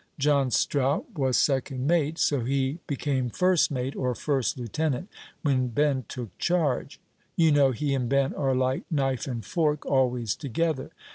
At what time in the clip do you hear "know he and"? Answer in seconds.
7.51-8.09